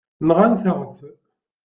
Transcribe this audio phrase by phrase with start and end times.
[0.27, 0.99] Nɣant-aɣ-tt.